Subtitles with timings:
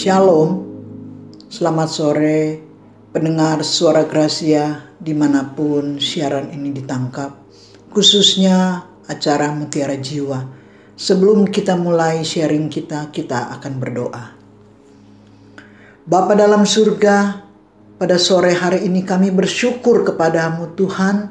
[0.00, 0.64] Shalom,
[1.52, 2.56] selamat sore
[3.12, 7.36] pendengar suara Gracia di mana pun siaran ini ditangkap,
[7.92, 10.40] khususnya acara Mutiara Jiwa.
[10.96, 14.24] Sebelum kita mulai sharing kita, kita akan berdoa.
[16.08, 17.44] Bapa dalam surga,
[18.00, 21.28] pada sore hari ini kami bersyukur kepadamu Tuhan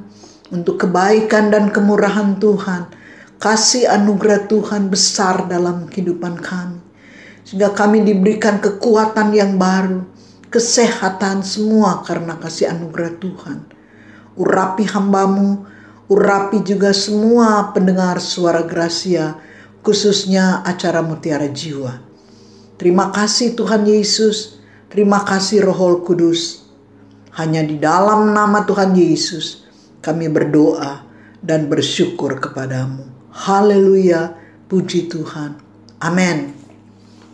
[0.53, 2.85] untuk kebaikan dan kemurahan Tuhan.
[3.41, 6.88] Kasih anugerah Tuhan besar dalam kehidupan kami.
[7.49, 10.05] Sehingga kami diberikan kekuatan yang baru,
[10.53, 13.65] kesehatan semua karena kasih anugerah Tuhan.
[14.37, 15.65] Urapi hambamu,
[16.13, 19.33] urapi juga semua pendengar suara Gracia,
[19.81, 21.97] khususnya acara Mutiara Jiwa.
[22.77, 24.61] Terima kasih Tuhan Yesus,
[24.93, 26.69] terima kasih Roh Kudus.
[27.33, 29.65] Hanya di dalam nama Tuhan Yesus
[30.05, 31.01] kami berdoa
[31.41, 33.09] dan bersyukur kepadamu.
[33.33, 34.37] Haleluya,
[34.69, 35.57] puji Tuhan.
[35.97, 36.58] Amin.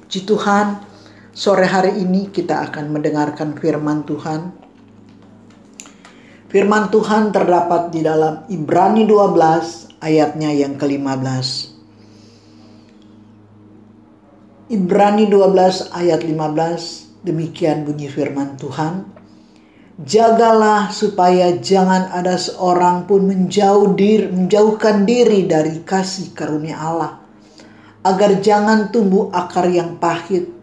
[0.05, 0.85] Puji Tuhan,
[1.33, 4.53] sore hari ini kita akan mendengarkan firman Tuhan.
[6.45, 11.73] Firman Tuhan terdapat di dalam Ibrani 12 ayatnya yang ke-15.
[14.77, 19.09] Ibrani 12 ayat 15 demikian bunyi firman Tuhan.
[20.05, 27.24] Jagalah supaya jangan ada seorang pun menjauh diri, menjauhkan diri dari kasih karunia Allah
[28.05, 30.53] agar jangan tumbuh akar yang pahit,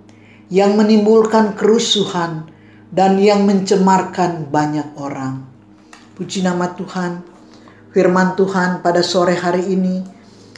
[0.46, 2.46] yang menimbulkan kerusuhan,
[2.94, 5.42] dan yang mencemarkan banyak orang.
[6.14, 7.26] Puji nama Tuhan,
[7.90, 10.06] firman Tuhan pada sore hari ini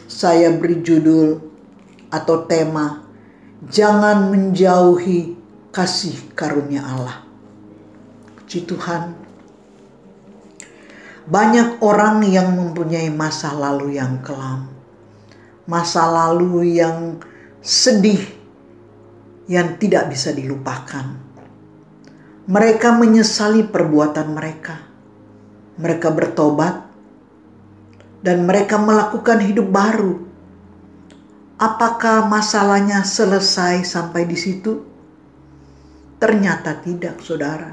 [0.05, 1.41] saya beri judul
[2.13, 3.01] atau tema
[3.65, 5.41] Jangan menjauhi
[5.73, 7.25] kasih karunia Allah.
[8.37, 9.17] Puji Tuhan,
[11.25, 14.74] banyak orang yang mempunyai masa lalu yang kelam
[15.65, 17.21] masa lalu yang
[17.65, 18.21] sedih
[19.49, 21.17] yang tidak bisa dilupakan.
[22.45, 24.77] Mereka menyesali perbuatan mereka.
[25.81, 26.85] Mereka bertobat
[28.25, 30.21] dan mereka melakukan hidup baru.
[31.57, 34.85] Apakah masalahnya selesai sampai di situ?
[36.21, 37.73] Ternyata tidak, saudara.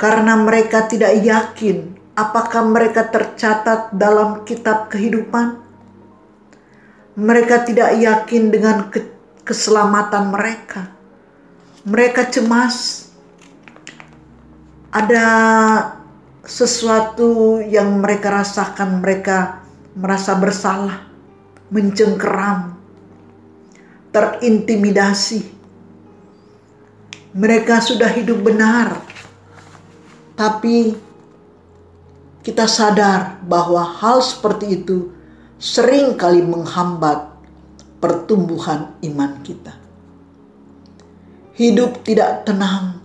[0.00, 5.69] Karena mereka tidak yakin apakah mereka tercatat dalam kitab kehidupan
[7.20, 9.04] mereka tidak yakin dengan ke
[9.44, 10.88] keselamatan mereka.
[11.84, 13.08] Mereka cemas.
[14.90, 15.28] Ada
[16.42, 19.62] sesuatu yang mereka rasakan, mereka
[19.94, 21.06] merasa bersalah,
[21.70, 22.74] mencengkeram,
[24.10, 25.46] terintimidasi.
[27.30, 28.98] Mereka sudah hidup benar,
[30.34, 30.98] tapi
[32.42, 35.19] kita sadar bahwa hal seperti itu
[35.60, 37.36] sering kali menghambat
[38.00, 39.76] pertumbuhan iman kita.
[41.52, 42.96] Hidup tidak tenang,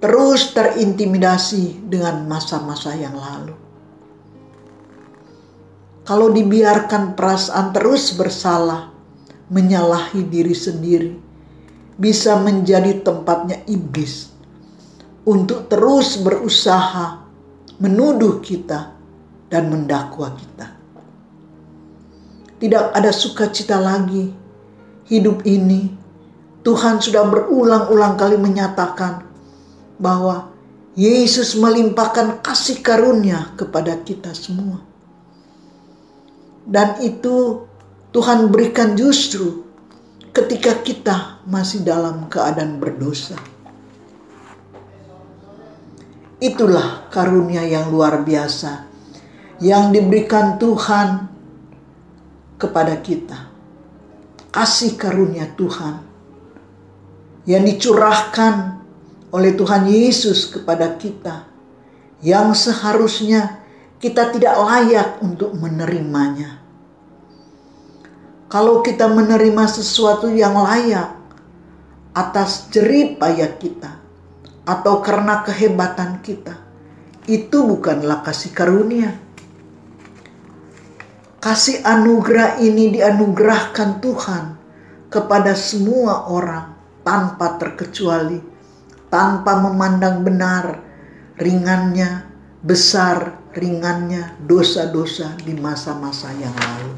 [0.00, 3.52] terus terintimidasi dengan masa-masa yang lalu.
[6.08, 8.88] Kalau dibiarkan perasaan terus bersalah,
[9.52, 11.12] menyalahi diri sendiri,
[12.00, 14.32] bisa menjadi tempatnya iblis
[15.28, 17.20] untuk terus berusaha
[17.76, 18.96] menuduh kita
[19.52, 20.81] dan mendakwa kita
[22.62, 24.30] tidak ada sukacita lagi.
[25.10, 25.90] Hidup ini,
[26.62, 29.26] Tuhan sudah berulang-ulang kali menyatakan
[29.98, 30.54] bahwa
[30.94, 34.78] Yesus melimpahkan kasih karunia kepada kita semua.
[36.62, 37.66] Dan itu
[38.14, 39.66] Tuhan berikan justru
[40.30, 43.34] ketika kita masih dalam keadaan berdosa.
[46.38, 48.86] Itulah karunia yang luar biasa
[49.62, 51.30] yang diberikan Tuhan
[52.62, 53.50] kepada kita.
[54.54, 55.98] Kasih karunia Tuhan
[57.42, 58.78] yang dicurahkan
[59.34, 61.50] oleh Tuhan Yesus kepada kita
[62.22, 63.64] yang seharusnya
[63.98, 66.62] kita tidak layak untuk menerimanya.
[68.46, 71.16] Kalau kita menerima sesuatu yang layak
[72.12, 73.96] atas jerih payah kita
[74.68, 76.60] atau karena kehebatan kita,
[77.24, 79.31] itu bukanlah kasih karunia
[81.42, 84.44] Kasih anugerah ini dianugerahkan Tuhan
[85.10, 86.70] kepada semua orang
[87.02, 88.38] tanpa terkecuali,
[89.10, 90.78] tanpa memandang benar
[91.42, 92.30] ringannya,
[92.62, 96.94] besar ringannya dosa-dosa di masa-masa yang lalu.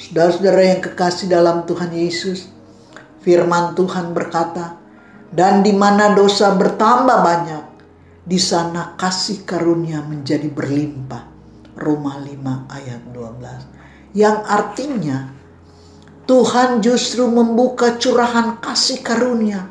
[0.00, 2.48] Saudara-saudara yang kekasih dalam Tuhan Yesus,
[3.20, 4.80] firman Tuhan berkata,
[5.28, 7.64] dan di mana dosa bertambah banyak,
[8.24, 11.31] di sana kasih karunia menjadi berlimpah.
[11.76, 14.16] Roma 5 ayat 12.
[14.16, 15.18] Yang artinya
[16.28, 19.66] Tuhan justru membuka curahan kasih karunia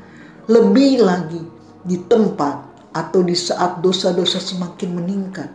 [0.49, 1.41] lebih lagi
[1.85, 5.49] di tempat atau di saat dosa-dosa semakin meningkat.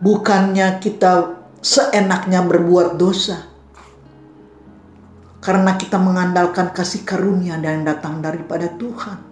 [0.00, 3.44] Bukannya kita seenaknya berbuat dosa,
[5.44, 9.29] karena kita mengandalkan kasih karunia dan datang daripada Tuhan.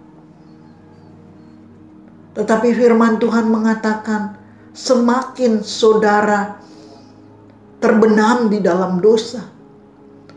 [2.37, 4.37] Tetapi firman Tuhan mengatakan,
[4.75, 6.61] semakin saudara
[7.81, 9.43] terbenam di dalam dosa,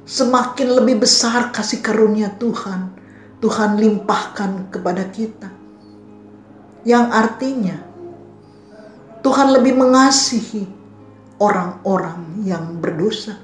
[0.08, 3.04] semakin lebih besar kasih karunia Tuhan.
[3.42, 5.50] Tuhan limpahkan kepada kita,
[6.86, 7.74] yang artinya
[9.18, 10.62] Tuhan lebih mengasihi
[11.42, 13.34] orang-orang yang berdosa.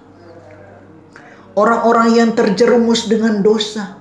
[1.58, 3.98] Orang-orang yang terjerumus dengan dosa,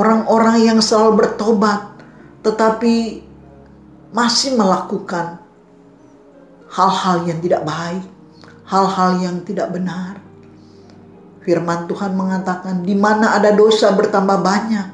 [0.00, 1.93] orang-orang yang selalu bertobat
[2.44, 3.24] tetapi
[4.12, 5.40] masih melakukan
[6.68, 8.04] hal-hal yang tidak baik,
[8.68, 10.20] hal-hal yang tidak benar.
[11.40, 14.88] Firman Tuhan mengatakan, "Di mana ada dosa bertambah banyak,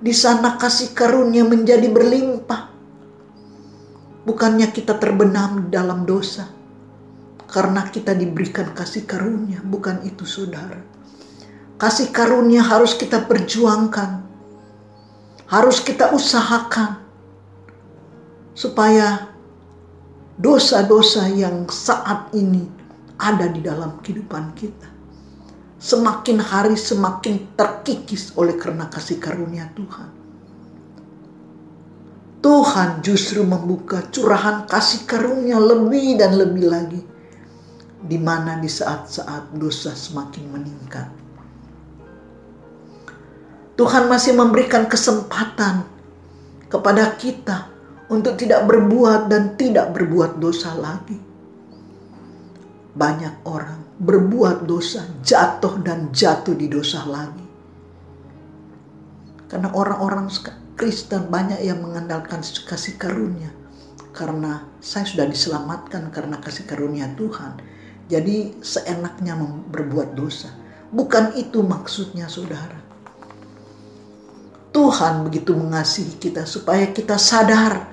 [0.00, 2.72] di sana kasih karunia menjadi berlimpah."
[4.22, 6.46] Bukannya kita terbenam dalam dosa,
[7.50, 10.80] karena kita diberikan kasih karunia, bukan itu saudara.
[11.76, 14.31] Kasih karunia harus kita perjuangkan,
[15.52, 17.04] harus kita usahakan,
[18.56, 19.28] supaya
[20.40, 22.64] dosa-dosa yang saat ini
[23.20, 24.88] ada di dalam kehidupan kita
[25.82, 30.08] semakin hari semakin terkikis oleh karena kasih karunia Tuhan.
[32.42, 37.02] Tuhan justru membuka curahan kasih karunia lebih dan lebih lagi
[38.02, 41.21] di mana di saat-saat dosa semakin meningkat.
[43.82, 45.82] Tuhan masih memberikan kesempatan
[46.70, 47.66] kepada kita
[48.06, 51.18] untuk tidak berbuat dan tidak berbuat dosa lagi.
[52.94, 57.42] Banyak orang berbuat dosa, jatuh dan jatuh di dosa lagi.
[59.50, 60.30] Karena orang-orang
[60.78, 63.50] Kristen banyak yang mengandalkan kasih karunia.
[64.14, 67.58] Karena saya sudah diselamatkan karena kasih karunia Tuhan
[68.06, 69.34] jadi seenaknya
[69.74, 70.54] berbuat dosa.
[70.94, 72.81] Bukan itu maksudnya saudara.
[74.72, 77.92] Tuhan begitu mengasihi kita supaya kita sadar.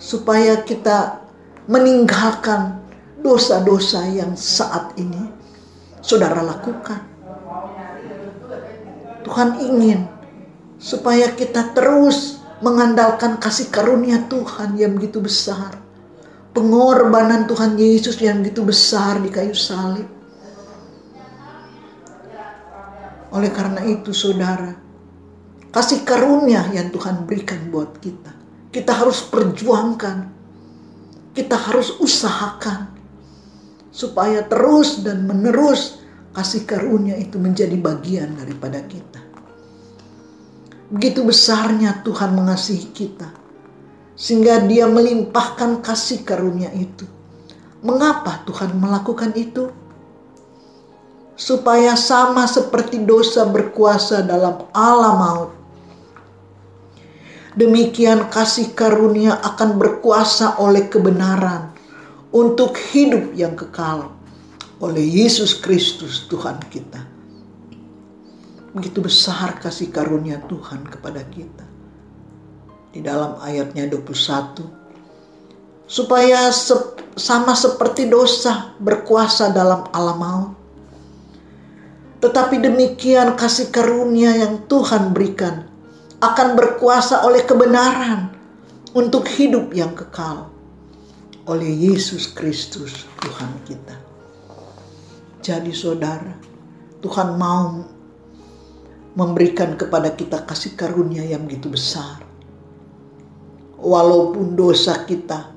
[0.00, 1.20] Supaya kita
[1.68, 2.80] meninggalkan
[3.20, 5.28] dosa-dosa yang saat ini
[6.00, 7.04] saudara lakukan.
[9.20, 10.08] Tuhan ingin
[10.80, 15.80] supaya kita terus mengandalkan kasih karunia Tuhan yang begitu besar
[16.50, 20.06] pengorbanan Tuhan Yesus yang begitu besar di kayu salib.
[23.30, 24.74] Oleh karena itu saudara,
[25.70, 28.34] kasih karunia yang Tuhan berikan buat kita.
[28.70, 30.18] Kita harus perjuangkan.
[31.34, 32.94] Kita harus usahakan.
[33.90, 39.18] Supaya terus dan menerus kasih karunia itu menjadi bagian daripada kita.
[40.90, 43.30] Begitu besarnya Tuhan mengasihi kita
[44.20, 47.08] sehingga dia melimpahkan kasih karunia itu.
[47.80, 49.72] Mengapa Tuhan melakukan itu?
[51.40, 55.59] Supaya sama seperti dosa berkuasa dalam alam maut.
[57.58, 61.74] Demikian kasih karunia akan berkuasa oleh kebenaran
[62.30, 64.14] untuk hidup yang kekal
[64.78, 67.02] oleh Yesus Kristus Tuhan kita.
[68.70, 71.66] Begitu besar kasih karunia Tuhan kepada kita
[72.90, 74.66] di dalam ayatnya 21
[75.86, 76.74] supaya se
[77.18, 80.50] sama seperti dosa berkuasa dalam alam maut
[82.20, 85.69] tetapi demikian kasih karunia yang Tuhan berikan
[86.20, 88.28] akan berkuasa oleh kebenaran
[88.92, 90.52] untuk hidup yang kekal
[91.48, 93.96] oleh Yesus Kristus Tuhan kita.
[95.40, 96.36] Jadi saudara,
[97.00, 97.80] Tuhan mau
[99.16, 102.20] memberikan kepada kita kasih karunia yang begitu besar
[103.80, 105.56] walaupun dosa kita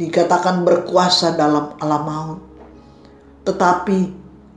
[0.00, 2.40] dikatakan berkuasa dalam alam maut.
[3.44, 3.98] Tetapi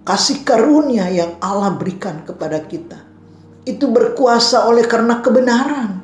[0.07, 3.10] kasih karunia yang Allah berikan kepada kita
[3.67, 6.01] itu berkuasa oleh karena kebenaran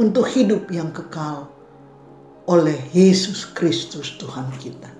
[0.00, 1.52] untuk hidup yang kekal
[2.48, 4.90] oleh Yesus Kristus Tuhan kita.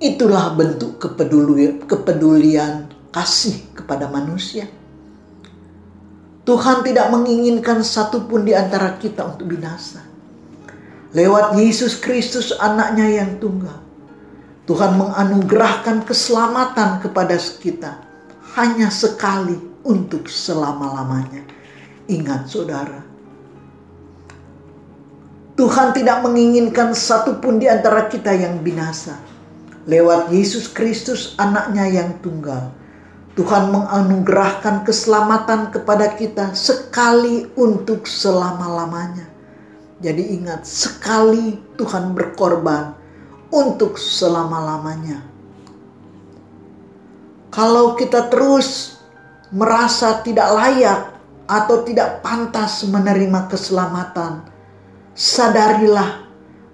[0.00, 4.68] Itulah bentuk kepedulian, kepedulian kasih kepada manusia
[6.50, 10.02] Tuhan tidak menginginkan satupun di antara kita untuk binasa.
[11.14, 13.78] Lewat Yesus Kristus anaknya yang tunggal.
[14.66, 18.09] Tuhan menganugerahkan keselamatan kepada kita
[18.58, 21.46] hanya sekali untuk selama-lamanya.
[22.10, 23.00] Ingat saudara,
[25.60, 29.20] Tuhan tidak menginginkan satupun di antara kita yang binasa.
[29.84, 32.72] Lewat Yesus Kristus anaknya yang tunggal.
[33.38, 39.28] Tuhan menganugerahkan keselamatan kepada kita sekali untuk selama-lamanya.
[40.00, 42.96] Jadi ingat, sekali Tuhan berkorban
[43.52, 45.20] untuk selama-lamanya.
[47.50, 48.98] Kalau kita terus
[49.50, 51.00] merasa tidak layak
[51.50, 54.46] atau tidak pantas menerima keselamatan,
[55.18, 56.22] sadarilah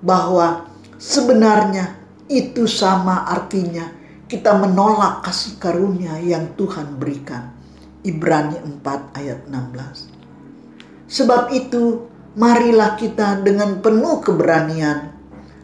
[0.04, 0.68] bahwa
[1.00, 1.96] sebenarnya
[2.28, 3.88] itu sama artinya
[4.28, 7.56] kita menolak kasih karunia yang Tuhan berikan.
[8.04, 11.10] Ibrani 4 ayat 16.
[11.10, 12.06] Sebab itu
[12.36, 15.10] marilah kita dengan penuh keberanian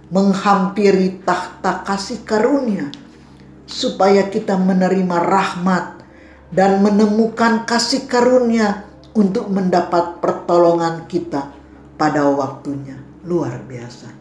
[0.08, 3.01] menghampiri tahta kasih karunia
[3.72, 6.04] supaya kita menerima rahmat
[6.52, 8.84] dan menemukan kasih karunia
[9.16, 11.48] untuk mendapat pertolongan kita
[11.96, 13.00] pada waktunya.
[13.24, 14.12] Luar biasa.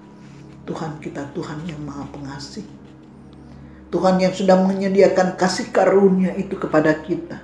[0.64, 2.64] Tuhan kita Tuhan yang maha pengasih.
[3.92, 7.44] Tuhan yang sudah menyediakan kasih karunia itu kepada kita.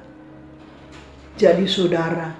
[1.35, 2.31] Jadi saudara,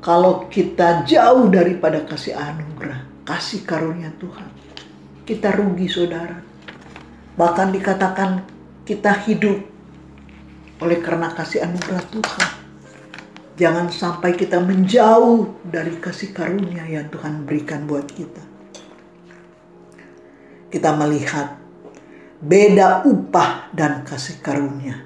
[0.00, 4.48] kalau kita jauh daripada kasih anugerah, kasih karunia Tuhan,
[5.28, 6.40] kita rugi saudara.
[7.36, 8.55] Bahkan dikatakan
[8.86, 9.58] kita hidup
[10.78, 12.50] oleh karena kasih anugerah Tuhan.
[13.56, 18.44] Jangan sampai kita menjauh dari kasih karunia yang Tuhan berikan buat kita.
[20.70, 21.58] Kita melihat
[22.38, 25.02] beda upah dan kasih karunia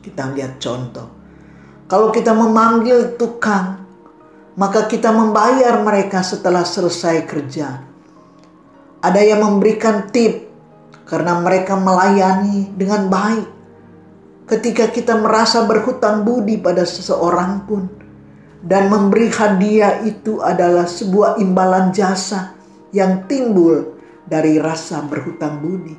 [0.00, 1.12] Kita lihat contoh.
[1.90, 3.82] Kalau kita memanggil tukang,
[4.56, 7.84] maka kita membayar mereka setelah selesai kerja.
[9.04, 10.48] Ada yang memberikan tip
[11.04, 13.48] karena mereka melayani dengan baik.
[14.46, 17.90] Ketika kita merasa berhutang budi pada seseorang pun
[18.62, 22.55] dan memberi hadiah itu adalah sebuah imbalan jasa
[22.96, 25.92] yang timbul dari rasa berhutang budi.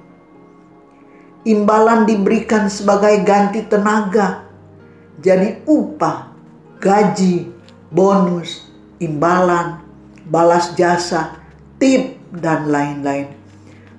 [1.46, 4.50] Imbalan diberikan sebagai ganti tenaga,
[5.22, 6.34] jadi upah,
[6.82, 7.48] gaji,
[7.94, 9.80] bonus, imbalan,
[10.28, 11.38] balas jasa,
[11.78, 13.32] tip, dan lain-lain.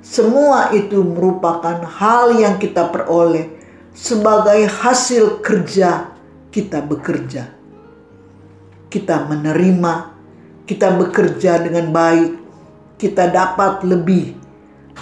[0.05, 3.49] Semua itu merupakan hal yang kita peroleh
[3.97, 6.13] sebagai hasil kerja
[6.53, 7.49] kita bekerja.
[8.89, 9.95] Kita menerima,
[10.65, 12.48] kita bekerja dengan baik,
[12.99, 14.35] kita dapat lebih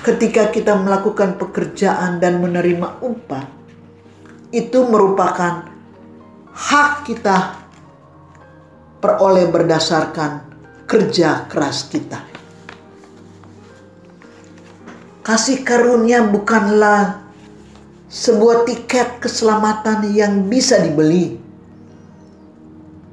[0.05, 3.45] ketika kita melakukan pekerjaan dan menerima upah.
[4.53, 5.67] Itu merupakan
[6.53, 7.37] hak kita
[9.00, 10.47] peroleh berdasarkan
[10.87, 12.21] kerja keras kita.
[15.26, 17.26] Kasih karunia bukanlah
[18.07, 21.35] sebuah tiket keselamatan yang bisa dibeli,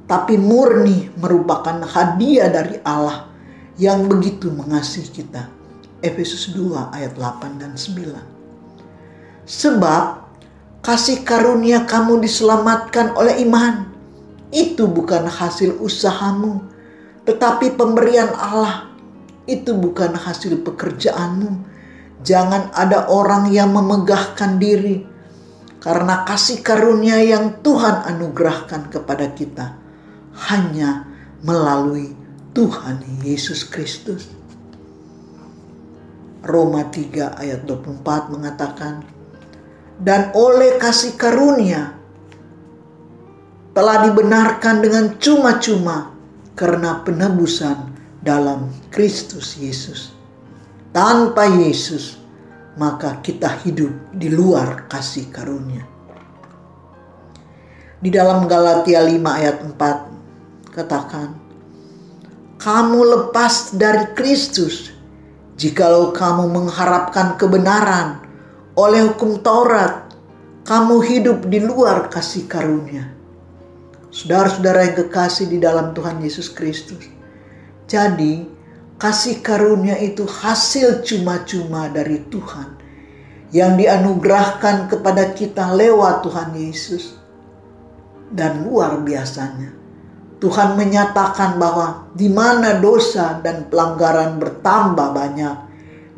[0.05, 3.32] tapi murni merupakan hadiah dari Allah
[3.77, 5.49] yang begitu mengasihi kita.
[6.03, 9.47] Efesus 2 ayat 8 dan 9.
[9.47, 10.03] Sebab
[10.83, 13.87] kasih karunia kamu diselamatkan oleh iman.
[14.53, 16.61] Itu bukan hasil usahamu,
[17.25, 18.91] tetapi pemberian Allah.
[19.49, 21.73] Itu bukan hasil pekerjaanmu.
[22.23, 25.03] Jangan ada orang yang memegahkan diri
[25.83, 29.75] karena kasih karunia yang Tuhan anugerahkan kepada kita
[30.47, 31.03] hanya
[31.43, 32.22] melalui
[32.53, 34.29] Tuhan Yesus Kristus.
[36.45, 39.01] Roma 3 ayat 24 mengatakan,
[39.97, 41.97] dan oleh kasih karunia
[43.73, 46.13] telah dibenarkan dengan cuma-cuma
[46.53, 47.89] karena penebusan
[48.21, 50.13] dalam Kristus Yesus.
[50.93, 52.21] Tanpa Yesus,
[52.77, 55.89] maka kita hidup di luar kasih karunia.
[57.97, 61.42] Di dalam Galatia 5 ayat 4 katakan,
[62.63, 64.95] kamu lepas dari Kristus
[65.59, 68.23] jikalau kamu mengharapkan kebenaran
[68.79, 70.15] oleh hukum Taurat,
[70.63, 73.11] kamu hidup di luar kasih karunia.
[74.15, 77.03] Saudara-saudara yang kekasih di dalam Tuhan Yesus Kristus.
[77.83, 78.47] Jadi,
[78.95, 82.79] kasih karunia itu hasil cuma-cuma dari Tuhan
[83.51, 87.19] yang dianugerahkan kepada kita lewat Tuhan Yesus.
[88.31, 89.82] Dan luar biasanya,
[90.43, 95.55] Tuhan menyatakan bahwa di mana dosa dan pelanggaran bertambah banyak,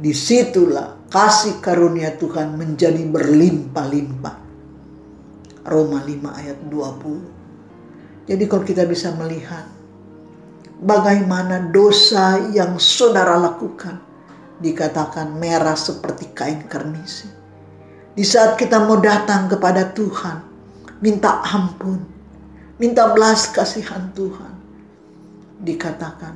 [0.01, 4.35] di situlah kasih karunia Tuhan menjadi berlimpah-limpah.
[5.69, 8.25] Roma 5 ayat 20.
[8.25, 9.69] Jadi kalau kita bisa melihat
[10.81, 14.01] bagaimana dosa yang saudara lakukan
[14.57, 17.29] dikatakan merah seperti kain kernisi.
[18.17, 20.41] Di saat kita mau datang kepada Tuhan,
[20.97, 22.14] minta ampun,
[22.81, 24.53] minta belas kasihan Tuhan.
[25.63, 26.35] Dikatakan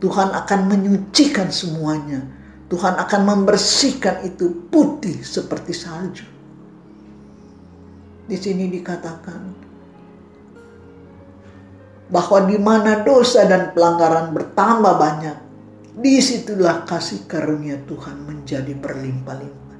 [0.00, 2.24] Tuhan akan menyucikan semuanya.
[2.70, 6.22] Tuhan akan membersihkan itu putih seperti salju.
[8.30, 9.42] Di sini dikatakan
[12.10, 15.38] bahwa di mana dosa dan pelanggaran bertambah banyak,
[15.98, 19.78] di situlah kasih karunia Tuhan menjadi berlimpah-limpah.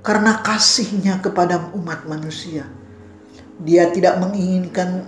[0.00, 2.64] Karena kasihnya kepada umat manusia,
[3.62, 5.06] dia tidak menginginkan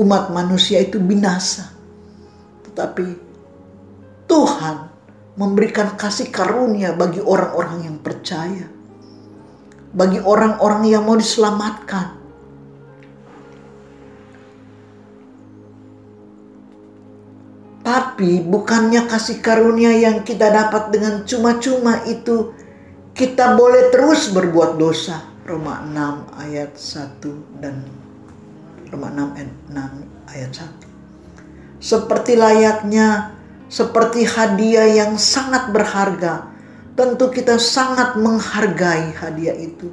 [0.00, 1.70] umat manusia itu binasa.
[2.66, 3.06] Tetapi
[4.26, 4.76] Tuhan
[5.38, 8.66] memberikan kasih karunia bagi orang-orang yang percaya.
[9.90, 12.20] Bagi orang-orang yang mau diselamatkan
[18.20, 22.52] Tapi bukannya kasih karunia yang kita dapat dengan cuma-cuma itu
[23.16, 25.29] kita boleh terus berbuat dosa.
[25.44, 27.84] Roma 6 ayat 1 dan
[28.92, 31.80] Roma 6 ayat 6 ayat 1.
[31.80, 33.32] Seperti layaknya
[33.70, 36.50] seperti hadiah yang sangat berharga.
[36.98, 39.88] Tentu kita sangat menghargai hadiah itu.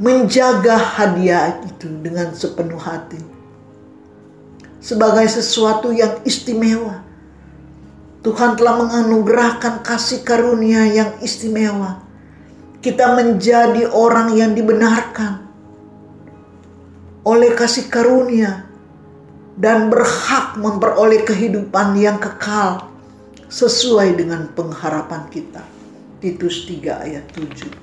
[0.00, 3.36] Menjaga hadiah itu dengan sepenuh hati
[4.86, 7.02] sebagai sesuatu yang istimewa.
[8.22, 12.05] Tuhan telah menganugerahkan kasih karunia yang istimewa.
[12.86, 15.42] Kita menjadi orang yang dibenarkan
[17.26, 18.62] oleh kasih karunia
[19.58, 22.86] dan berhak memperoleh kehidupan yang kekal
[23.50, 25.66] sesuai dengan pengharapan kita.
[26.22, 27.74] Titus 3 ayat 7.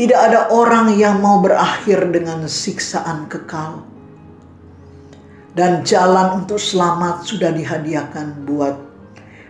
[0.00, 3.84] Tidak ada orang yang mau berakhir dengan siksaan kekal.
[5.52, 8.87] Dan jalan untuk selamat sudah dihadiahkan buat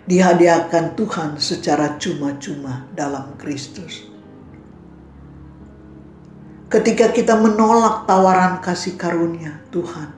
[0.09, 4.09] dihadiahkan Tuhan secara cuma-cuma dalam Kristus.
[6.73, 10.09] Ketika kita menolak tawaran kasih karunia Tuhan,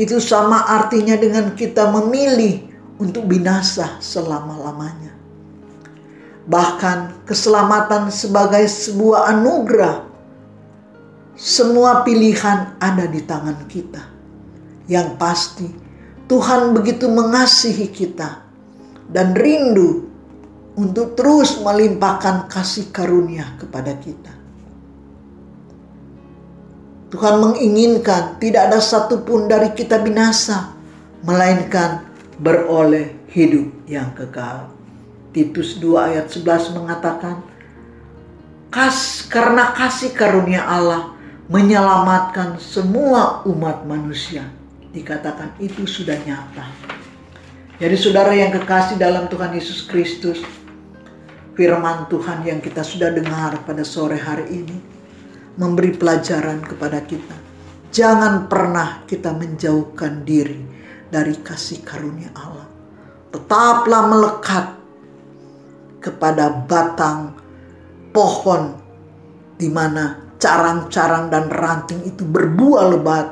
[0.00, 5.12] itu sama artinya dengan kita memilih untuk binasa selama-lamanya.
[6.48, 10.08] Bahkan keselamatan sebagai sebuah anugerah.
[11.32, 14.02] Semua pilihan ada di tangan kita.
[14.88, 15.68] Yang pasti
[16.28, 18.51] Tuhan begitu mengasihi kita
[19.08, 20.12] dan rindu
[20.76, 24.32] untuk terus melimpahkan kasih karunia kepada kita.
[27.12, 30.72] Tuhan menginginkan tidak ada satupun dari kita binasa,
[31.20, 32.08] melainkan
[32.40, 34.72] beroleh hidup yang kekal.
[35.36, 37.44] Titus 2 ayat 11 mengatakan,
[38.72, 41.12] Kas, karena kasih karunia Allah
[41.52, 44.48] menyelamatkan semua umat manusia.
[44.96, 46.91] Dikatakan itu sudah nyata.
[47.80, 50.44] Jadi saudara yang kekasih dalam Tuhan Yesus Kristus,
[51.56, 54.76] firman Tuhan yang kita sudah dengar pada sore hari ini,
[55.56, 57.36] memberi pelajaran kepada kita.
[57.92, 60.60] Jangan pernah kita menjauhkan diri
[61.08, 62.68] dari kasih karunia Allah.
[63.32, 64.66] Tetaplah melekat
[66.00, 67.36] kepada batang
[68.12, 68.76] pohon
[69.56, 73.28] di mana carang-carang dan ranting itu berbuah lebat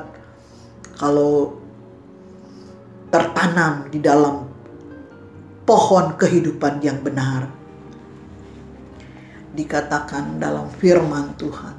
[0.97, 1.60] kalau
[3.11, 4.47] tertanam di dalam
[5.67, 7.51] pohon kehidupan yang benar.
[9.51, 11.75] Dikatakan dalam firman Tuhan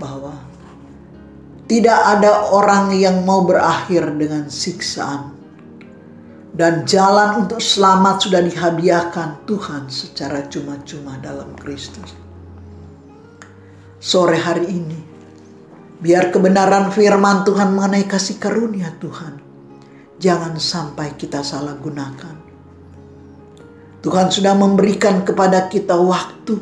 [0.00, 0.40] bahwa
[1.68, 5.36] tidak ada orang yang mau berakhir dengan siksaan
[6.56, 12.16] dan jalan untuk selamat sudah dihadiahkan Tuhan secara cuma-cuma dalam Kristus.
[14.00, 15.14] Sore hari ini,
[16.04, 19.40] Biar kebenaran firman Tuhan mengenai kasih karunia Tuhan.
[20.18, 22.36] Jangan sampai kita salah gunakan.
[24.04, 26.60] Tuhan sudah memberikan kepada kita waktu.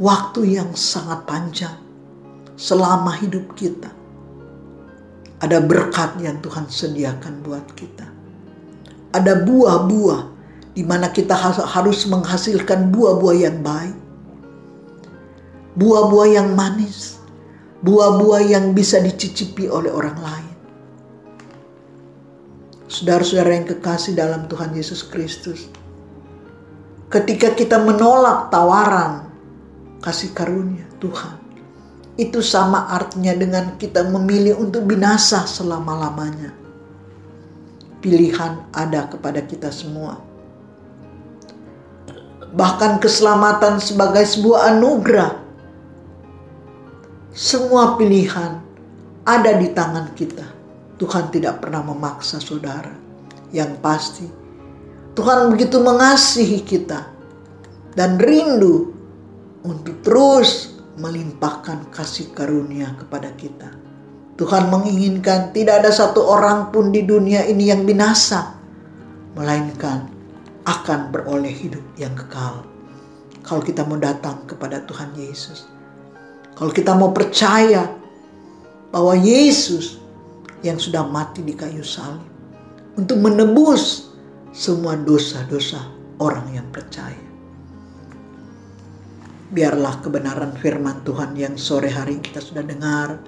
[0.00, 1.76] Waktu yang sangat panjang.
[2.56, 3.88] Selama hidup kita.
[5.40, 8.06] Ada berkat yang Tuhan sediakan buat kita.
[9.16, 10.22] Ada buah-buah
[10.76, 11.32] di mana kita
[11.64, 13.96] harus menghasilkan buah-buah yang baik.
[15.80, 17.20] Buah-buah yang manis
[17.80, 20.49] buah-buah yang bisa dicicipi oleh orang lain.
[22.90, 25.70] Saudara-saudara yang kekasih dalam Tuhan Yesus Kristus,
[27.06, 29.30] ketika kita menolak tawaran
[30.02, 31.38] kasih karunia Tuhan,
[32.18, 36.50] itu sama artinya dengan kita memilih untuk binasa selama-lamanya.
[38.02, 40.18] Pilihan ada kepada kita semua.
[42.50, 45.38] Bahkan keselamatan sebagai sebuah anugerah
[47.30, 48.58] semua pilihan
[49.22, 50.59] ada di tangan kita.
[51.00, 52.92] Tuhan tidak pernah memaksa saudara.
[53.50, 54.26] Yang pasti,
[55.16, 57.08] Tuhan begitu mengasihi kita
[57.98, 58.94] dan rindu
[59.64, 63.72] untuk terus melimpahkan kasih karunia kepada kita.
[64.38, 68.54] Tuhan menginginkan tidak ada satu orang pun di dunia ini yang binasa,
[69.34, 70.06] melainkan
[70.68, 72.62] akan beroleh hidup yang kekal.
[73.40, 75.66] Kalau kita mau datang kepada Tuhan Yesus,
[76.54, 77.88] kalau kita mau percaya
[78.92, 80.00] bahwa Yesus
[80.60, 82.24] yang sudah mati di kayu salib
[82.96, 84.12] untuk menebus
[84.52, 85.80] semua dosa-dosa
[86.20, 87.28] orang yang percaya.
[89.50, 93.18] Biarlah kebenaran firman Tuhan yang sore hari kita sudah dengar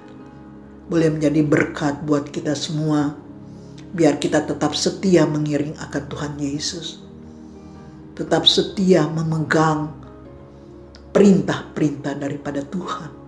[0.87, 3.15] boleh menjadi berkat buat kita semua.
[3.93, 7.03] Biar kita tetap setia mengiring akan Tuhan Yesus.
[8.17, 9.89] Tetap setia memegang
[11.13, 13.22] perintah-perintah daripada Tuhan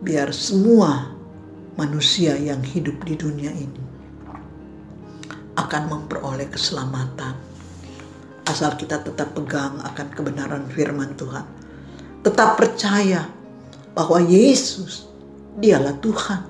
[0.00, 1.12] biar semua
[1.76, 3.84] manusia yang hidup di dunia ini
[5.60, 7.36] akan memperoleh keselamatan.
[8.48, 11.44] Asal kita tetap pegang akan kebenaran firman Tuhan.
[12.24, 13.28] Tetap percaya
[13.92, 15.04] bahwa Yesus
[15.60, 16.48] dialah Tuhan.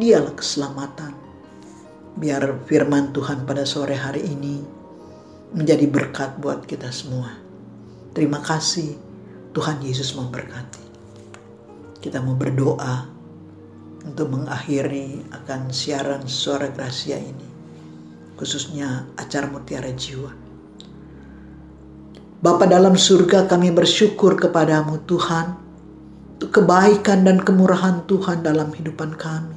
[0.00, 1.12] Dialah keselamatan.
[2.16, 4.64] Biar firman Tuhan pada sore hari ini
[5.52, 7.30] menjadi berkat buat kita semua.
[8.16, 8.96] Terima kasih.
[9.54, 10.83] Tuhan Yesus memberkati
[12.04, 13.08] kita mau berdoa
[14.04, 17.48] untuk mengakhiri akan siaran suara gracia ini,
[18.36, 20.28] khususnya acara Mutiara Jiwa.
[22.44, 25.56] Bapa dalam surga kami bersyukur kepadamu Tuhan,
[26.36, 29.56] untuk kebaikan dan kemurahan Tuhan dalam hidupan kami.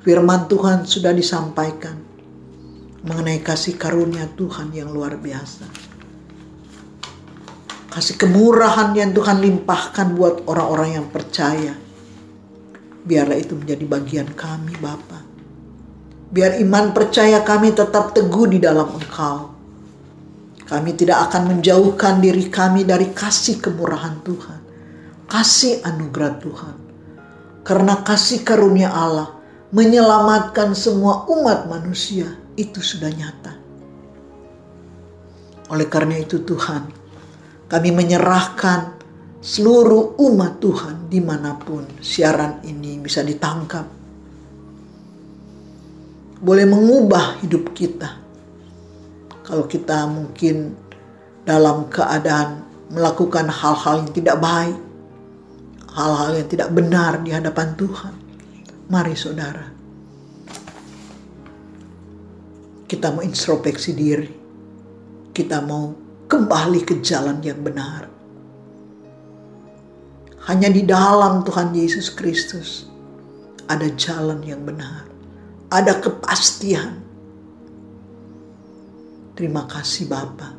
[0.00, 2.00] Firman Tuhan sudah disampaikan
[3.04, 5.83] mengenai kasih karunia Tuhan yang luar biasa
[7.94, 11.78] Kasih kemurahan yang Tuhan limpahkan buat orang-orang yang percaya.
[13.06, 15.22] Biarlah itu menjadi bagian kami Bapa.
[16.34, 19.54] Biar iman percaya kami tetap teguh di dalam Engkau.
[20.66, 24.60] Kami tidak akan menjauhkan diri kami dari kasih kemurahan Tuhan.
[25.30, 26.76] Kasih anugerah Tuhan.
[27.62, 29.38] Karena kasih karunia Allah
[29.70, 32.26] menyelamatkan semua umat manusia
[32.58, 33.54] itu sudah nyata.
[35.70, 37.03] Oleh karena itu Tuhan,
[37.68, 38.94] kami menyerahkan
[39.44, 43.84] seluruh umat Tuhan di mana pun siaran ini bisa ditangkap.
[46.44, 48.20] Boleh mengubah hidup kita.
[49.44, 50.76] Kalau kita mungkin
[51.44, 54.76] dalam keadaan melakukan hal-hal yang tidak baik,
[55.92, 58.14] hal-hal yang tidak benar di hadapan Tuhan.
[58.84, 59.64] Mari saudara,
[62.84, 64.30] kita mau introspeksi diri.
[65.34, 68.08] Kita mau kembali ke jalan yang benar.
[70.44, 72.84] Hanya di dalam Tuhan Yesus Kristus
[73.64, 75.08] ada jalan yang benar,
[75.72, 77.00] ada kepastian.
[79.34, 80.52] Terima kasih Bapa.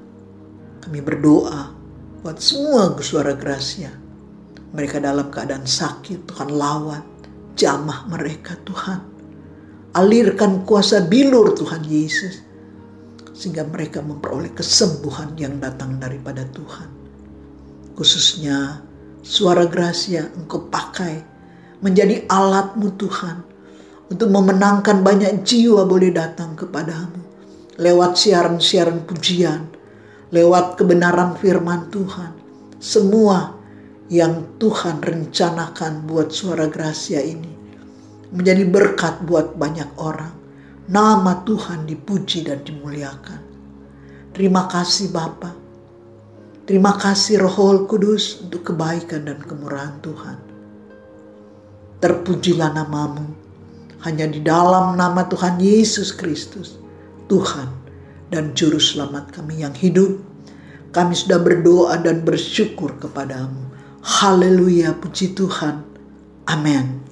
[0.86, 1.74] Kami berdoa
[2.22, 3.94] buat semua suara gracia.
[4.76, 7.06] Mereka dalam keadaan sakit, Tuhan lawat,
[7.56, 9.02] jamah mereka Tuhan.
[9.96, 12.45] Alirkan kuasa bilur Tuhan Yesus
[13.36, 16.88] sehingga mereka memperoleh kesembuhan yang datang daripada Tuhan.
[18.00, 18.80] Khususnya
[19.20, 21.20] suara gracia engkau pakai
[21.84, 23.38] menjadi alatmu Tuhan
[24.08, 27.20] untuk memenangkan banyak jiwa boleh datang kepadamu
[27.76, 29.68] lewat siaran-siaran pujian,
[30.32, 32.32] lewat kebenaran firman Tuhan.
[32.80, 33.52] Semua
[34.08, 37.52] yang Tuhan rencanakan buat suara gracia ini
[38.32, 40.45] menjadi berkat buat banyak orang
[40.86, 43.42] nama Tuhan dipuji dan dimuliakan.
[44.36, 45.56] Terima kasih Bapa.
[46.66, 50.38] Terima kasih Roh Kudus untuk kebaikan dan kemurahan Tuhan.
[52.02, 53.26] Terpujilah namamu.
[54.02, 56.78] Hanya di dalam nama Tuhan Yesus Kristus,
[57.26, 57.70] Tuhan
[58.30, 60.22] dan Juru Selamat kami yang hidup.
[60.94, 63.66] Kami sudah berdoa dan bersyukur kepadamu.
[64.06, 65.82] Haleluya, puji Tuhan.
[66.46, 67.05] Amin.